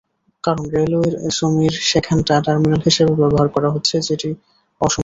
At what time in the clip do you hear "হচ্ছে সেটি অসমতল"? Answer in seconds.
3.75-4.99